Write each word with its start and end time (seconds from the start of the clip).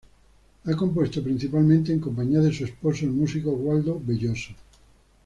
Ha 0.63 0.75
compuesto 0.75 1.21
principalmente 1.21 1.93
en 1.93 1.99
compañía 1.99 2.39
de 2.39 2.51
su 2.51 2.63
esposo, 2.65 3.05
el 3.05 3.11
músico 3.11 3.51
Waldo 3.51 4.01
Belloso. 4.03 4.55